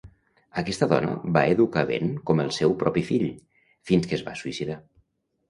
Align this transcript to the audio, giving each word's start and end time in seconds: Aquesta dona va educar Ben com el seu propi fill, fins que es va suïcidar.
Aquesta 0.59 0.87
dona 0.93 1.11
va 1.35 1.43
educar 1.55 1.83
Ben 1.89 2.09
com 2.31 2.41
el 2.45 2.49
seu 2.57 2.75
propi 2.81 3.05
fill, 3.11 3.27
fins 3.93 4.09
que 4.11 4.19
es 4.19 4.27
va 4.33 4.37
suïcidar. 4.43 4.81